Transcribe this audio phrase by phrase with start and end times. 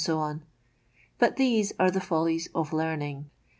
[0.61, 3.29] '* But these are the follies of learning.